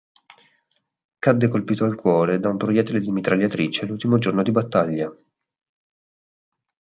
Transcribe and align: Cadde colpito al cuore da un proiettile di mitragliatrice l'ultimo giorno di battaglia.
Cadde 1.19 1.47
colpito 1.47 1.85
al 1.85 1.93
cuore 1.93 2.39
da 2.39 2.49
un 2.49 2.57
proiettile 2.57 2.99
di 2.99 3.11
mitragliatrice 3.11 3.85
l'ultimo 3.85 4.17
giorno 4.17 4.41
di 4.41 4.49
battaglia. 4.51 5.15